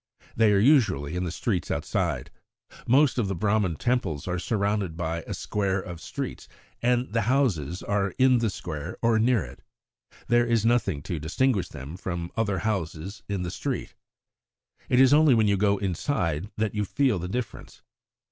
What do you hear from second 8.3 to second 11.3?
the square or near it. There is nothing to